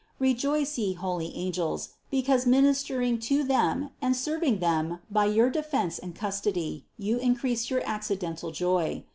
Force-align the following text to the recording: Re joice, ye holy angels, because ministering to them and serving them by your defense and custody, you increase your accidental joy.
Re 0.17 0.33
joice, 0.33 0.79
ye 0.79 0.93
holy 0.93 1.31
angels, 1.35 1.89
because 2.09 2.47
ministering 2.47 3.19
to 3.19 3.43
them 3.43 3.91
and 4.01 4.15
serving 4.17 4.57
them 4.57 4.97
by 5.11 5.25
your 5.25 5.51
defense 5.51 5.99
and 5.99 6.15
custody, 6.15 6.87
you 6.97 7.19
increase 7.19 7.69
your 7.69 7.83
accidental 7.85 8.49
joy. 8.49 9.05